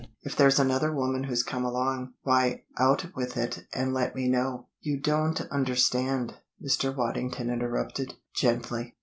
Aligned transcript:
If 0.23 0.35
there's 0.35 0.57
another 0.57 0.91
woman 0.91 1.25
who's 1.25 1.43
come 1.43 1.63
along, 1.63 2.13
why, 2.23 2.63
out 2.79 3.15
with 3.15 3.37
it 3.37 3.65
and 3.71 3.93
let 3.93 4.15
me 4.15 4.27
know?" 4.27 4.65
"You 4.81 4.99
don't 4.99 5.39
understand," 5.51 6.39
Mr. 6.59 6.91
Waddington 6.95 7.51
interrupted, 7.51 8.15
gently. 8.35 8.95